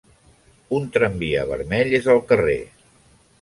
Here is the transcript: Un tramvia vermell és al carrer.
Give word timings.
Un 0.77 0.87
tramvia 0.95 1.43
vermell 1.51 1.93
és 1.99 2.09
al 2.15 2.23
carrer. 2.33 2.57